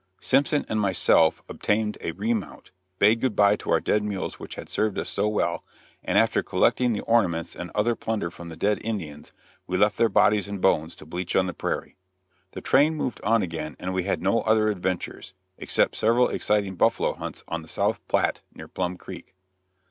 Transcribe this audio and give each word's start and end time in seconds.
Simpson 0.19 0.65
and 0.67 0.81
myself 0.81 1.43
obtained 1.47 1.95
a 2.01 2.09
remount, 2.13 2.71
bade 2.97 3.21
good 3.21 3.35
bye 3.35 3.55
to 3.57 3.69
our 3.69 3.79
dead 3.79 4.01
mules 4.01 4.39
which 4.39 4.55
had 4.55 4.67
served 4.67 4.97
us 4.97 5.09
so 5.09 5.27
well, 5.27 5.63
and 6.03 6.17
after 6.17 6.41
collecting 6.41 6.91
the 6.91 7.01
ornaments 7.03 7.55
and 7.55 7.69
other 7.75 7.93
plunder 7.93 8.31
from 8.31 8.49
the 8.49 8.55
dead 8.55 8.79
Indians, 8.83 9.31
we 9.67 9.77
left 9.77 9.97
their 9.97 10.09
bodies 10.09 10.47
and 10.47 10.59
bones 10.59 10.95
to 10.95 11.05
bleach 11.05 11.35
on 11.35 11.45
the 11.45 11.53
prairie. 11.53 11.97
The 12.53 12.61
train 12.61 12.95
moved 12.95 13.21
on 13.21 13.43
again 13.43 13.75
and 13.79 13.93
we 13.93 14.05
had 14.05 14.23
no 14.23 14.41
other 14.41 14.69
adventures, 14.69 15.35
except 15.59 15.95
several 15.95 16.29
exciting 16.29 16.77
buffalo 16.77 17.13
hunts 17.13 17.43
on 17.47 17.61
the 17.61 17.67
South 17.67 17.99
Platte, 18.07 18.41
near 18.55 18.67
Plum 18.67 18.97
Creek. 18.97 19.35